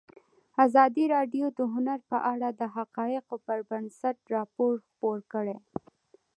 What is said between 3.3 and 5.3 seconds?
پر بنسټ راپور خپور